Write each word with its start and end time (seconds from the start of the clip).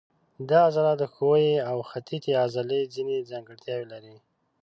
دا 0.49 0.57
عضله 0.67 0.93
د 1.01 1.03
ښویې 1.13 1.55
او 1.69 1.75
مخططې 1.83 2.31
عضلې 2.43 2.81
ځینې 2.95 3.27
ځانګړتیاوې 3.31 3.85
لري. 3.93 4.15